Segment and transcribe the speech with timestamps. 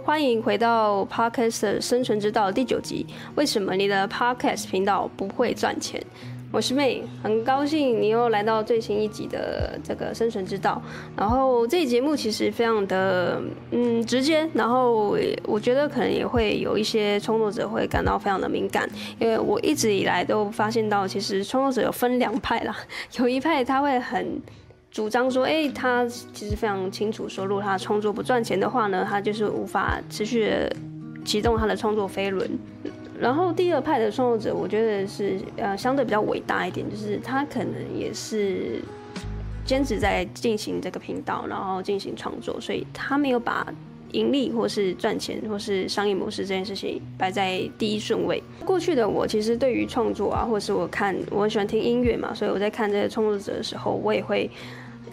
[0.00, 3.06] 欢迎回到 Podcast 生存之道第九集。
[3.34, 6.02] 为什么你的 Podcast 频道不会赚钱？
[6.50, 10.82] 我是 May，很高兴你又来到最新一集的这个生存之道。
[11.16, 22.76] 然后这节目其实非常的嗯直接，然后我觉得可能也会有一些创作者会感到非常的敏感，因为我一直以来都发现到，其实创作者有分两派啦，
[23.18, 24.40] 有一派他会很。
[24.92, 30.76] 主张说，哎、他其实非常清楚，说如果他创作不赚钱的话呢，他就是无法持续的
[31.24, 32.46] 启动他的创作飞轮。
[33.18, 38.82] 然后第二派的创作者，我觉得是呃相对比较伟大一点，就是他可能也是
[39.64, 43.66] 兼职在进行这个频道，然后进行创作，所以他没有把
[44.10, 48.42] 盈利或是赚钱或是商业模式这件事情摆在第一顺位。
[48.62, 54.50] 过去的我其实对于创作啊，或是我看我很喜欢听音乐嘛，所以我在看这些创作者的时候，我也会。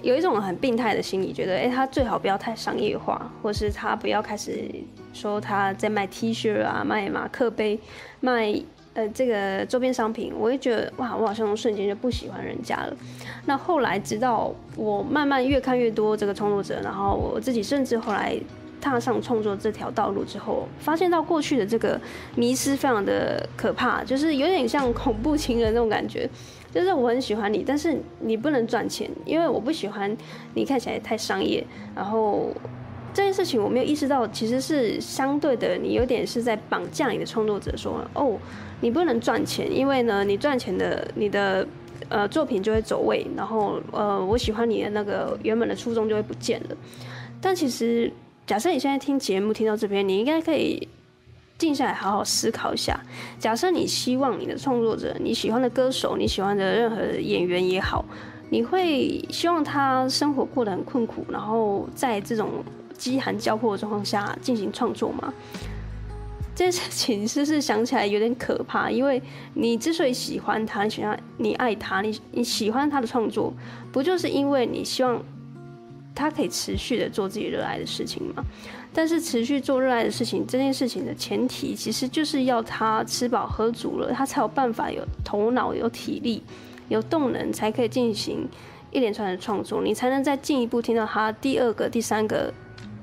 [0.01, 4.63] 有一种很病态的心理，觉得哎、他最好不要太商业化，或是他不要开始
[5.13, 7.79] 说他在卖 T 恤啊、卖马克杯、
[8.21, 8.53] 卖
[8.93, 12.95] 呃这个周边商品，我会觉得哇，我好像瞬间就不喜欢人家了。
[13.45, 18.39] 那后来直到我慢慢越看越多这个创作者，然后我自己甚至后来
[18.79, 21.99] 踏上创作这条道路之后，发现到过去的这个
[22.35, 26.29] 迷思非常的可怕，就是有点像恐怖情人那种感觉。
[26.73, 30.15] 就是我很喜欢你，但是你不能赚钱，因为我不喜欢
[30.53, 31.65] 你看起来太商业。
[31.95, 32.51] 然后
[33.13, 38.37] 这件事情我没有意识到，其实是相对的，你有点是在绑架你的创作者，说哦，
[38.81, 41.67] 你不能赚钱，因为呢，你赚钱的你的
[42.07, 46.77] 呃作品就会走位，然后呃我喜欢你的那个原本的初衷就会不见了。
[47.41, 48.11] 但其实
[48.45, 50.87] 假设你现在听节目听到这边，你应该可以。
[51.59, 52.99] 静下来，好好思考一下。
[53.37, 58.03] 假设你希望你的创作者、你喜欢的歌手、你喜欢的任何演员也好，
[58.49, 62.63] 你会希望他生活过得很困苦，然后在这种
[62.97, 65.33] 饥寒交迫的状况下进行创作吗？
[66.55, 68.89] 这件事情是不是想起来有点可怕？
[68.89, 69.21] 因为
[69.53, 73.53] 你之所以喜欢他，你喜欢你爱他，你你喜欢他的创作，
[73.91, 75.21] 不就是因为你希望
[76.19, 78.43] 他可以持续的做自己热爱的事情吗？
[78.93, 86.43] 但是持续做热爱的事情，这件事情的前提其实就是要他吃饱喝足了，他才有办法有头脑、有体力、
[86.89, 88.45] 有动能，才可以进行
[88.91, 92.51] 一连串的创作，你才能再进一步听到他第二个、第三个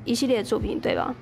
[0.05, 1.15] 一系列的作品，对吧？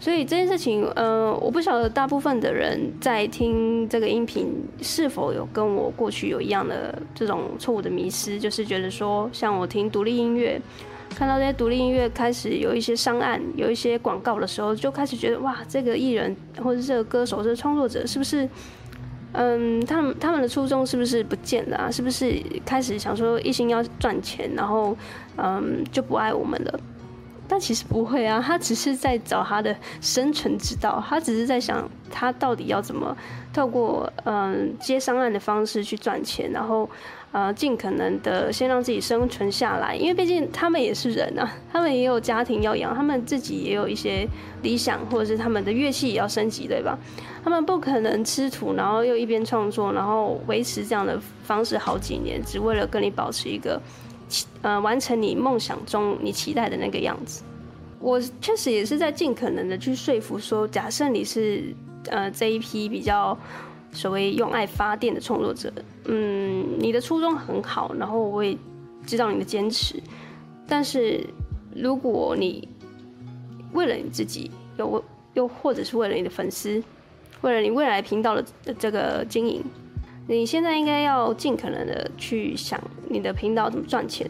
[0.00, 4.48] 所以这件事情，呃，我不晓得大部分的人在听这个音频
[4.80, 10.60] 是否有跟我过去有一样的这种错误的迷失，就是觉得说，像我听独立音乐。
[11.10, 18.48] 看到这些独立音乐开始有一些商案，有一些广告的时候，就开始觉得哇，这个艺人或者这个歌手、这个创作者是不是，
[19.32, 21.90] 嗯，他们他们的初衷是不是不见了啊？
[21.90, 22.34] 是不是
[22.64, 24.96] 开始想说一心要赚钱，然后
[25.36, 26.80] 嗯就不爱我们了？
[27.50, 33.16] 但其实不会啊，他只是在找他的生存之道，他只是在想他到底要怎么
[33.52, 36.88] 透过嗯接商案的方式去赚钱，然后。
[37.32, 44.26] 呃，尽可能的先让自己生存下来，因为毕竟他们也是人啊，他们也有家庭要养，他们自己也有一些
[44.62, 46.98] 理想，或者是他们的乐器也要升级，对吧？
[47.44, 53.80] 他们不可能吃土，然后又一边创作，然后维持这样的方式好几年，只为了跟你保持一个，
[54.62, 57.42] 呃，完成你梦想中你期待的那个样子。
[57.98, 61.74] 我确实也是在尽可能的去说服说，假设你是
[62.08, 63.36] 呃这一批比较。
[63.92, 65.68] 所谓用爱发电的创作者，
[66.04, 68.56] 嗯，你的初衷很好，然后我也
[69.04, 70.00] 知道你的坚持，
[70.68, 71.26] 但是
[71.74, 72.68] 如果你
[73.72, 75.04] 为了你自己，又
[75.34, 76.80] 又或者是为了你的粉丝，
[77.40, 78.44] 为了你未来频道的
[78.78, 79.60] 这个经营，
[80.28, 82.80] 你现在应该要尽可能的去想
[83.10, 84.26] 你的频道怎么赚钱。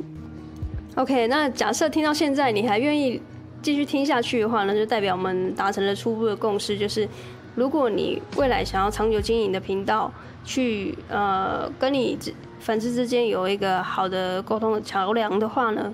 [0.96, 3.22] OK，那假设听到现在你还愿意
[3.62, 7.08] 继续听下去的话，那就代表我们达成了初步的共识，就是。
[7.56, 10.10] 如果你未来想要长久经营的频道，
[10.44, 12.16] 去呃跟你
[12.60, 15.92] 粉丝之间有一个好的沟通的桥梁的话呢，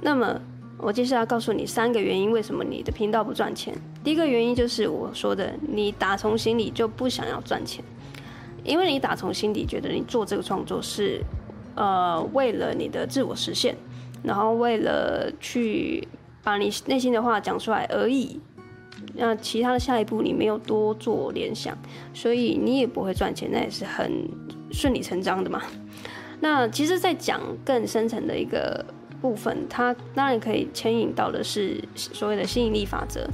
[0.00, 0.40] 那么
[0.78, 3.74] 我接下来告诉你三个原因，为什么你的频道不赚钱。
[4.04, 7.84] 第一个原因就是我说的，你打从心里就不想要赚钱，
[8.62, 11.20] 因为你打从心底觉得你做这个创作是
[11.76, 13.76] 呃为了你的自我实现，
[14.24, 16.06] 然后为了去
[16.42, 18.40] 把你内心的话讲出来而已。
[19.14, 21.76] 那其他的下一步你没有多做联想，
[22.12, 24.28] 所以你也不会赚钱，那也是很
[24.72, 25.62] 顺理成章的嘛。
[26.40, 28.84] 那其实，在讲更深层的一个
[29.22, 33.26] 部分，它当然可以牵引到的是所谓的吸引力法则。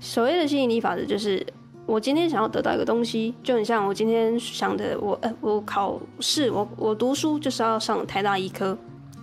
[0.00, 1.44] 所谓的吸引力法则，就是
[1.86, 8.76] 我今天想要得到一个东西，就很像我今天想的，我呃，我考试，我我读书就是要上台大医科。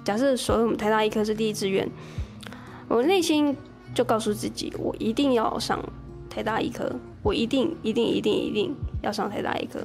[0.03, 1.89] 假设所谓我们台大医科是第一志愿，
[2.87, 3.55] 我内心。
[3.93, 5.77] 就告诉自己，我一定要上
[6.29, 6.89] 台大医科，
[7.21, 9.81] 我一定一定一定一定要上台大医科。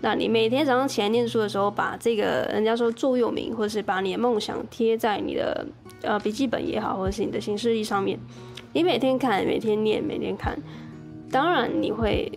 [0.00, 5.66] 那你每天早上起来念书的时候，把这个人家说座右铭，或者是把你的梦想贴在你的
[6.02, 8.16] 呃笔记本也好，或者是你的行事历上面，
[8.74, 10.56] 你每天看，每天念，每天看，
[11.30, 12.30] 当然你会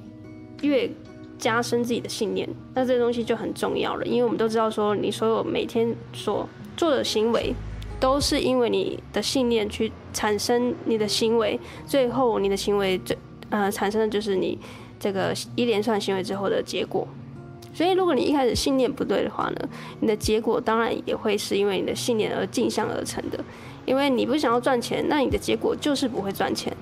[0.62, 0.90] 越
[1.38, 2.48] 加深自己的信念。
[2.74, 6.48] 那这东西就很重要了，因为我们都知道说，你所有每天所
[6.78, 7.54] 做的行为，
[8.00, 13.18] 都是因为你的信念去产生你的行为，最后你的行为最
[13.50, 14.58] 呃产生的就是你
[15.00, 17.08] 这个一连串行为之后的结果。
[17.74, 19.70] 所以，如果你一开始信念不对的话呢，
[20.02, 23.42] 你的结果当然也会是因为你的信念而镜像而成的。
[23.86, 26.76] 因为你不想要赚钱，那你的结果就是不会赚钱。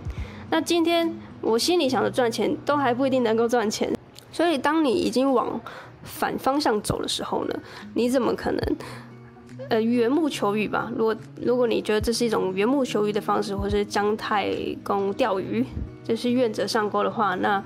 [0.50, 3.92] 那今天我心里想着赚钱，都还不一定能够赚钱。
[4.32, 5.60] 所以，当你已经往
[6.04, 7.60] 反方向走的时候呢，
[7.94, 8.78] 你怎么可能
[9.70, 10.92] 呃缘木求鱼吧？
[10.96, 14.54] 如果如果你觉得这是一种缘木求鱼的方式，或是姜太
[14.84, 15.66] 公钓鱼，
[16.04, 17.64] 就是愿者上钩的话，那。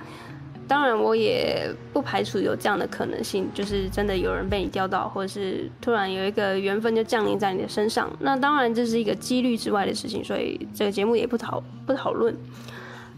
[0.65, 8.09] 当然，我也不排除有这样的可能性，就是真的有人被你钓到，或者是突然有一个缘分就降临在你的身上。
[8.21, 12.33] 那当然这是一个几率之外的事情，所以这个节目也不讨不讨论。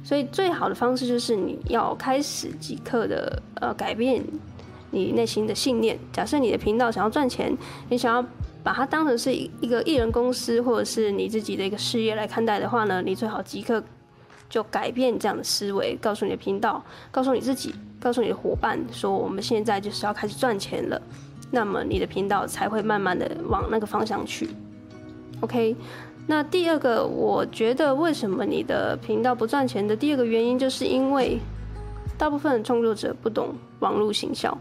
[0.05, 4.23] 所以最好的方式就是你要开始即刻的呃改变
[4.91, 5.97] 你内心的信念。
[6.13, 7.57] 假设你的频道想要赚钱，
[7.89, 8.23] 你想要
[8.63, 13.83] 把它当成是一个艺人公司或者是你自己的一个事业来看待的话呢，你最好即刻。
[14.47, 16.81] 就改变这样的思维，告诉你的频道，
[17.11, 21.01] 告诉你自己，告诉你的伙伴，说我们现在就是要开始赚钱了，
[21.49, 24.47] 那么你的频道才会慢慢的往那个方向去。
[25.41, 25.75] OK，
[26.27, 31.39] 那第二个，我觉得为什么你的频道不赚钱的第二个原因，就是因为
[32.17, 34.57] 大部分创作者不懂网络行销。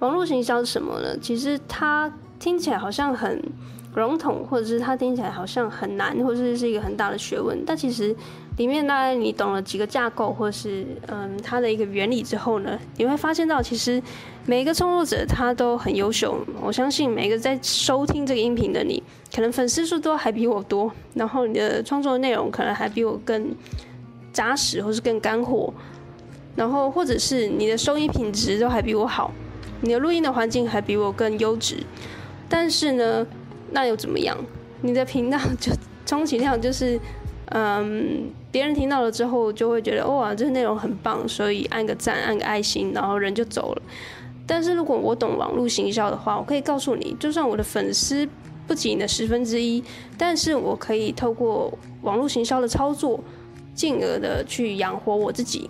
[0.00, 1.16] 网络行销是什么呢？
[1.18, 3.42] 其实它听起来好像很
[3.94, 8.14] 笼统，或者是它听起来好像很难，或者是是一个很大的学问，但其实。
[8.58, 14.02] 里面大概你懂了几个架构，或是嗯它的一个原理之后呢，你会发现到其实
[14.46, 16.36] 每一个创作者他都很优秀。
[16.60, 19.02] 我相信每个在收听这个音频的你，
[19.34, 23.54] 可能粉丝数都还比我多，然后你的创作内容可能还比我更
[24.32, 25.72] 扎实，或是更干货，
[26.56, 29.32] 然后或者是你的收音品质都还比我好，
[29.82, 31.76] 你的录音的环境还比我更优质。
[32.48, 33.24] 但是呢，
[33.70, 34.36] 那又怎么样？
[34.80, 35.70] 你的频道就
[36.04, 36.98] 充其量就是。
[37.50, 43.82] 嗯，别人听到了之后就会觉得哇，这个内容很棒，所以按个赞，按个爱心，然后人就走了。
[44.46, 48.26] 但是如果我懂网络行销的话，我可以告诉你，就算我的粉丝
[48.66, 49.84] 不及你的十分之一，
[50.16, 53.20] 但是我可以透过网络行销的操作，
[53.74, 55.68] 进而的去养活我自己。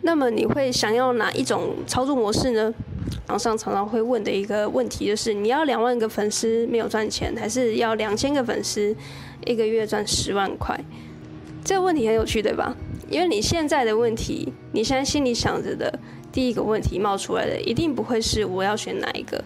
[0.00, 2.74] 那么你会想要哪一种操作模式呢？
[3.28, 8.94] 网上常常会问的一个问题就是：你要两万个粉丝没有赚钱，还是要两千个粉丝？
[9.44, 10.78] 一个月赚十万块，
[11.64, 12.74] 这个问题很有趣，对吧？
[13.08, 15.98] 因为你现在的问题，你现在心里想着的
[16.32, 19.42] 第一个问题冒出来的，一定不会是我要选哪一个，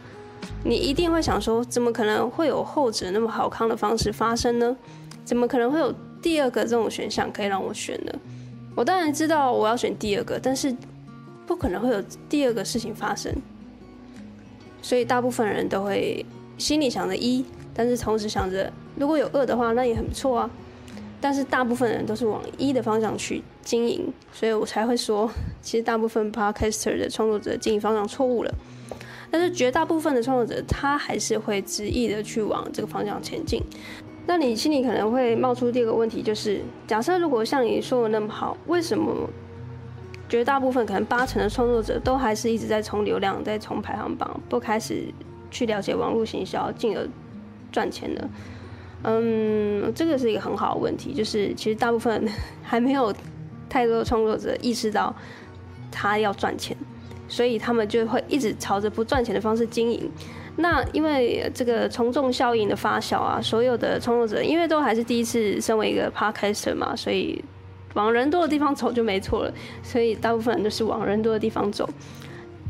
[0.65, 4.77] 你一定会想说，怎么可能会有后者那么好康的方式发生呢？
[5.25, 5.93] 怎么可能会有
[6.23, 8.13] 第二个这种选项可以让我选呢？
[8.75, 10.75] 我当然知道我要选第二个，但是
[11.47, 13.35] 不可能会有第二个事情发生，
[14.81, 16.25] 所以大部分人都会
[16.57, 18.73] 心里想着一，但是同时想着。
[18.97, 20.50] 如果有二的话，那也很不错啊。
[21.26, 25.28] 但是大部分人都是往一的方向去经营，所以我才会说，
[25.61, 28.54] 其实大部分 podcaster 的创作者经营方向错误了。
[29.28, 33.61] 但是绝大部分的创作者，他还是会执意的去往这个方向前进。
[34.28, 39.28] 那你心里可能会冒出第二个问题，就是假设如果像你说的那么好，为什么
[40.28, 45.02] 绝大部分可能八成的创作者都还是一直在冲流量，在冲排行榜，不开始
[45.50, 47.04] 去了解网络行销，进而
[47.73, 48.28] 赚钱的？
[49.03, 52.29] 嗯，这个是一个很好的问题，就是其实大部分
[52.62, 53.15] 还没有
[53.69, 55.15] 太多创作者意识到
[55.93, 56.76] 他要赚钱，
[57.29, 60.11] 所以他们就会一直朝着不赚钱的方式经营。
[60.57, 67.45] 那因为这个从众效应的发酵啊，所有的创作者因为都还是第一次身为一个 podcaster 嘛，所以
[67.95, 69.53] 往人多的地方走就没错了。
[69.83, 71.88] 所以大部分人都是往人多的地方走。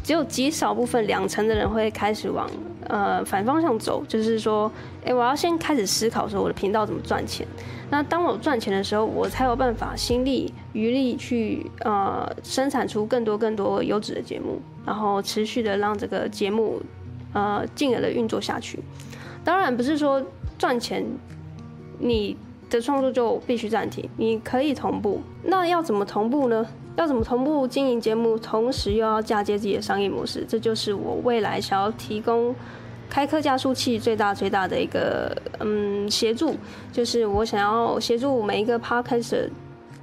[0.06, 2.48] 只有极少部分两成的人会开始往
[2.86, 4.70] 呃反方向走，就是说，
[5.04, 7.44] 哎，我要先开始思考说我的频道怎么赚钱。
[7.90, 16.80] 那当我赚钱的时候，我才有办法心力余力去呃生产出更多更多优质的节目，然后持续的让这个节目
[17.32, 18.78] 呃进而的运作下去。
[19.42, 20.24] 当然不是说
[20.56, 21.04] 赚钱
[21.98, 22.36] 你
[22.70, 25.20] 的创作就必须暂停，你可以同步。
[25.42, 26.64] 那要怎么同步呢？
[26.96, 30.44] 要怎么同步经营节目，同时又要嫁接自己的商业模式？
[30.48, 32.54] 这就是我未来想要提供
[33.08, 36.56] 开课加速器最大最大的一个嗯协助，
[36.90, 39.48] 就是我想要协助每一个 Podcaster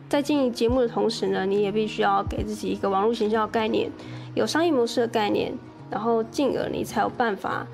[0.08, 3.90] 在经营节目的同时呢，你也必须要给自己一个网络形象的概念，
[4.36, 5.52] 有商业模式的概念，
[5.90, 7.66] 然后进而你才有办法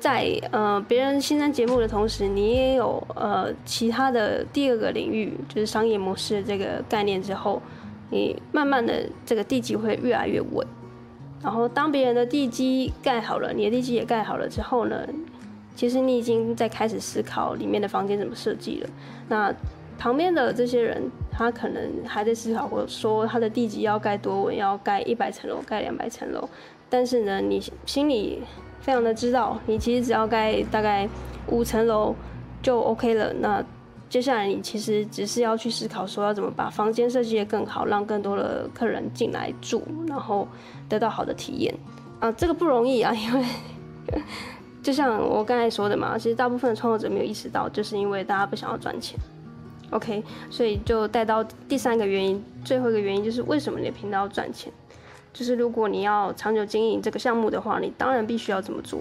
[0.00, 7.60] 在呃别人新增节目的同时，你也有呃其他的第二个领域，就是商业模式这个概念之后，
[8.14, 10.64] 你慢慢的这个地基会越来越稳。
[11.42, 15.04] 然后当别人的地基盖好了，你的地基也盖好了之后呢，
[15.74, 18.88] 其实你已经在开始思考里面的房间怎么设计了。
[19.28, 19.52] 那
[19.98, 26.48] 旁边的这些人，他可能还在思考，或说他的地基要盖多稳，要盖一百层楼，盖两百层楼。
[26.88, 28.42] 但是呢，你心里
[28.80, 31.08] 非常的知道，你其实只要盖大概
[31.48, 32.14] 五层楼
[32.62, 33.32] 就 OK 了。
[33.34, 33.62] 那
[34.08, 40.46] 接下来你其实只是要去思考说要怎么把房间设计得更好，让更多的客人进来住，然后
[40.88, 41.74] 得到好的体验
[42.20, 43.44] 啊，这个不容易啊， 因为
[44.82, 49.18] 就像我刚才说的嘛，其实大部分的创作者没有意识到，就是因为大家不想要赚钱。
[49.90, 54.72] OK，所以就带到第三个原因，最后一个原因就是为什么你的频道要赚钱？
[55.32, 59.00] 就是如果你要长久经营这个项目的话，你当然必须要这么做。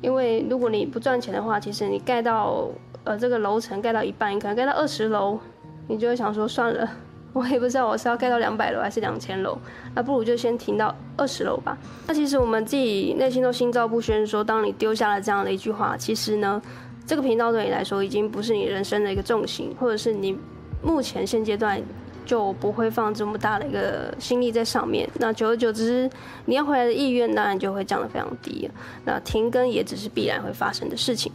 [0.00, 2.68] 因为如果你不赚钱的话，其实你盖到
[3.08, 5.38] 呃这个楼层盖到一半，你可能盖到二十楼，
[5.86, 6.86] 你就会想说算了，
[7.32, 9.56] 我也不知道我是要盖到两百楼还是两千楼，
[9.94, 11.78] 那不如就先停到二十楼吧。
[12.06, 16.60] 那其实我们自己内心都心照不宣，说当你丢下了这样的一句话，其实呢，
[17.06, 20.38] 这个频道对你来说已经不是你人生的一个重心，或者是你
[20.82, 21.80] 目前现阶段。
[22.28, 26.10] 就不会放这么大的一个心力在上面，那久而久之，
[26.44, 28.70] 你要回来的意愿当然就会降得非常低。
[29.06, 31.32] 那停更也只是必然会发生的事情。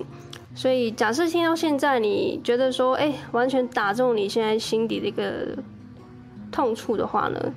[0.56, 5.58] 所以，假设听到现在，你觉得说，哎，完全打中你现在心底的一个
[6.52, 7.54] 痛处的话呢，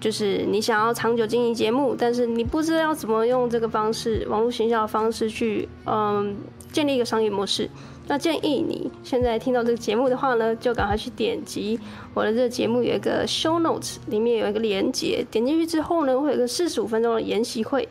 [0.00, 6.34] 就是你想要长久经营节目，但是你不知道要怎么用这个方式，网络行销的方式去，嗯，
[6.72, 7.68] 建立一个商业模式。
[8.08, 11.78] 那建议你现在听到这个节目的话呢，就赶快去点击
[12.12, 17.86] 我的这个节目有一个 show notes，里面有一个连接，点进去之后呢，会有个四十五分钟的研习会，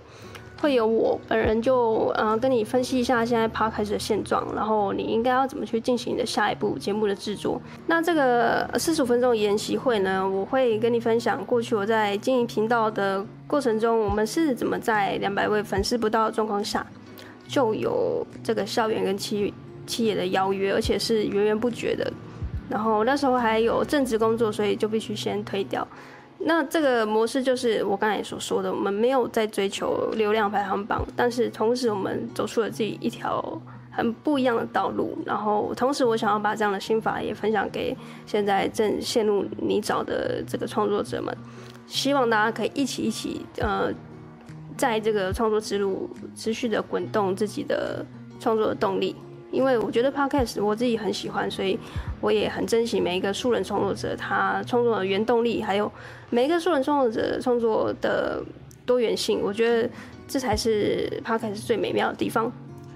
[0.62, 7.62] 会有我本人就呃跟你分析一下现在 podcast 的现状，然后你应该要怎么去进行你的下一步节目的制作。
[7.88, 16.86] 那这个四十五分钟的研习会呢，我会跟你分享过去我在经营频道的过程中，我们是怎么在两百位粉丝不到的状况下，
[17.48, 19.54] 就有这个校园跟企
[19.88, 22.12] 企业的邀约，而且是源源不绝的。
[22.70, 25.88] 然后那时候还有正职工作，所以就必须先推掉。
[26.42, 33.44] 那这个模式就是我刚才所说的，我们没有在追求流量排行榜，但是同时我们走出了自己一条
[33.92, 35.18] 很不一样的道路。
[35.26, 41.36] 然后同时，我想要把这样的心法也分享给现在正陷入泥沼的这个创作者们，
[41.86, 43.92] 希望大家可以一起一起呃，
[44.78, 48.06] 在这个创作之路持续的滚动自己的
[48.40, 49.14] 创作的动力。
[49.52, 51.78] 因为我觉得 Podcast 我自己很喜欢，所以
[52.22, 55.92] 我也很珍惜每一个素人创作者他创作的原动力，还有
[56.30, 58.44] 每一个素人创作者创作的
[58.86, 59.42] 多元性。
[59.44, 59.90] 我觉得
[60.28, 62.52] 这才是 Podcast 最美妙的地方。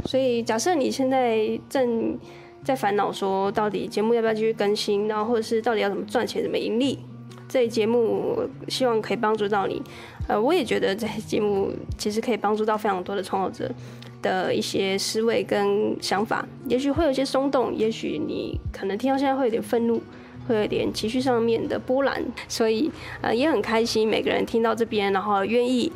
[0.05, 2.19] 所以假设你现在正
[2.63, 7.00] 在烦恼说，到底节目要不要继续更新，然后或者是到底要怎么赚钱、怎么盈利，
[7.48, 9.81] 这节目希望可以帮助到你。
[10.27, 13.74] 呃，我也觉得这节目其实可以帮助到非常多的创作者。
[14.23, 20.01] 的一些思维跟想法，也许会有些松动，也许你可能听到现在会有点愤怒，
[20.47, 22.89] 会有点情绪上面的波澜，所以
[23.21, 25.91] 呃也很开心，每个人听到这边，然后愿意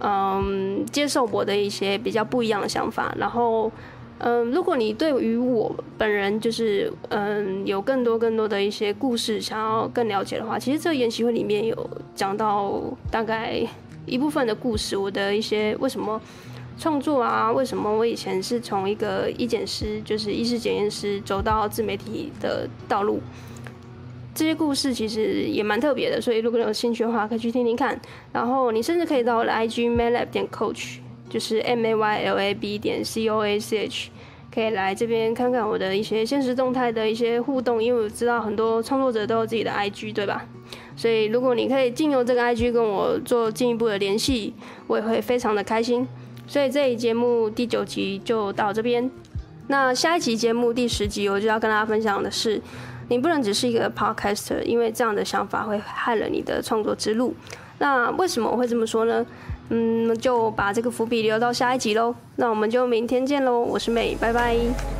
[0.00, 3.70] 嗯接受我的一些比较不一样的想法，然后
[4.18, 13.62] 嗯如果你对于我本人就是嗯有更多更多的一些故事想要更了解的话，其实这个研习会里面有讲到大概
[14.06, 16.20] 一部分的故事，我的一些为什么。
[16.78, 23.20] 创作啊，为什么我以前是从一个医检师，就是医师检验师，走到自媒体的道路？
[24.34, 28.00] 这些故事其实也蛮特别的，所以如果你有兴趣的话，可以去听听看。
[28.32, 30.96] 然后你甚至可以到我的 IG maylab 点 coach，
[31.30, 34.10] 就是 M A Y L A B 点 C O A C H，
[34.52, 40.44] 可以来这边看看我的一些现实动态的一些互动，因为我知道很多创作者都有自己的 IG，对吧？
[40.96, 44.52] 所以如果你可以进入这个 IG 跟我做进一步的联系，
[44.88, 46.08] 我也会非常的开心。
[46.46, 49.10] 所以这一节目第九集就到这边。
[49.68, 52.60] 那下一集节目第十集，我就要跟大家分享的是，
[53.08, 57.34] 你不能只是一个 podcaster，因为这样的想法会害了你的创作之路。
[57.78, 59.24] 那为什么我会这么说呢？
[59.70, 62.14] 嗯，就把这个伏笔留到下一集喽。
[62.36, 64.93] 那我们就明天见喽，我是美拜拜。